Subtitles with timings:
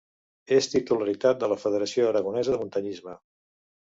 [0.55, 3.17] És titularitat de la Federació Aragonesa de Muntanyisme.